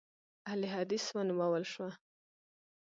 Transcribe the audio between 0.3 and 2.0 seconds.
اهل حدیث ونومول شوه.